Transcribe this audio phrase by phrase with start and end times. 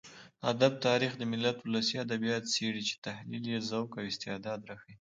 [0.51, 4.95] ادب تاريخ د ملت ولسي ادبيات څېړي چې تحليل يې ذوق او استعداد راښيي.